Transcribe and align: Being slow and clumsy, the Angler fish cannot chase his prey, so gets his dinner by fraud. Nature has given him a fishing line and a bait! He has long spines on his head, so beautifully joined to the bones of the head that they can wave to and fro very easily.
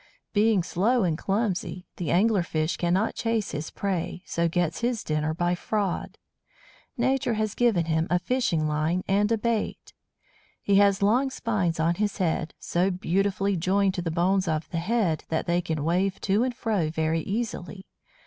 Being 0.33 0.63
slow 0.63 1.03
and 1.03 1.15
clumsy, 1.15 1.85
the 1.97 2.09
Angler 2.09 2.41
fish 2.41 2.75
cannot 2.75 3.13
chase 3.13 3.51
his 3.51 3.69
prey, 3.69 4.23
so 4.25 4.47
gets 4.49 4.81
his 4.81 5.03
dinner 5.03 5.31
by 5.35 5.53
fraud. 5.53 6.17
Nature 6.97 7.35
has 7.35 7.53
given 7.53 7.85
him 7.85 8.07
a 8.09 8.17
fishing 8.17 8.67
line 8.67 9.03
and 9.07 9.31
a 9.31 9.37
bait! 9.37 9.93
He 10.59 10.77
has 10.77 11.03
long 11.03 11.29
spines 11.29 11.79
on 11.79 11.93
his 12.01 12.17
head, 12.17 12.55
so 12.57 12.89
beautifully 12.89 13.55
joined 13.55 13.93
to 13.93 14.01
the 14.01 14.09
bones 14.09 14.47
of 14.47 14.67
the 14.71 14.79
head 14.79 15.23
that 15.29 15.45
they 15.45 15.61
can 15.61 15.83
wave 15.83 16.19
to 16.21 16.41
and 16.43 16.55
fro 16.55 16.89
very 16.89 17.19
easily. 17.21 17.85